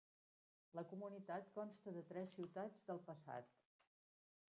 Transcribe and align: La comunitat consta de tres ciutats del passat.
La 0.77 0.83
comunitat 0.93 1.51
consta 1.57 1.93
de 1.97 2.03
tres 2.13 2.33
ciutats 2.39 2.81
del 2.89 3.03
passat. 3.11 3.53